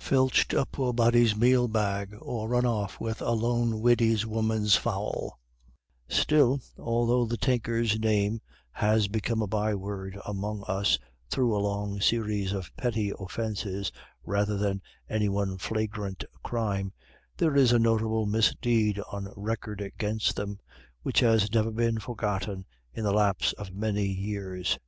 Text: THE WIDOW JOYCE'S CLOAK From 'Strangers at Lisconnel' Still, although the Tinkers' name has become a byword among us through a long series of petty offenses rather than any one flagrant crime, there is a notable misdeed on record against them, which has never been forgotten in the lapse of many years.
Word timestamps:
THE 0.00 0.04
WIDOW 0.16 0.30
JOYCE'S 0.30 0.44
CLOAK 0.72 0.98
From 0.98 0.98
'Strangers 0.98 1.32
at 1.70 1.78
Lisconnel' 4.82 5.38
Still, 6.08 6.60
although 6.76 7.24
the 7.24 7.36
Tinkers' 7.36 7.96
name 8.00 8.40
has 8.72 9.06
become 9.06 9.40
a 9.42 9.46
byword 9.46 10.18
among 10.26 10.64
us 10.66 10.98
through 11.30 11.54
a 11.56 11.62
long 11.62 12.00
series 12.00 12.52
of 12.52 12.76
petty 12.76 13.12
offenses 13.16 13.92
rather 14.24 14.56
than 14.56 14.82
any 15.08 15.28
one 15.28 15.56
flagrant 15.56 16.24
crime, 16.42 16.92
there 17.36 17.54
is 17.54 17.70
a 17.70 17.78
notable 17.78 18.26
misdeed 18.26 18.98
on 19.12 19.32
record 19.36 19.80
against 19.80 20.34
them, 20.34 20.58
which 21.04 21.20
has 21.20 21.52
never 21.54 21.70
been 21.70 22.00
forgotten 22.00 22.66
in 22.92 23.04
the 23.04 23.12
lapse 23.12 23.52
of 23.52 23.72
many 23.72 24.06
years. 24.06 24.80